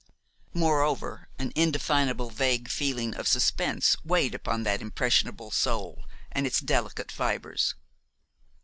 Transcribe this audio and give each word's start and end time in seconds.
"Moreover, 0.55 1.27
an 1.37 1.51
indefinable 1.55 2.31
vague 2.31 2.67
feeling 2.69 3.13
of 3.13 3.27
suspense 3.27 3.95
weighed 4.03 4.33
upon 4.33 4.63
that 4.63 4.81
impressionable 4.81 5.51
soul 5.51 6.05
and 6.31 6.47
its 6.47 6.59
delicate 6.59 7.11
fibres. 7.11 7.75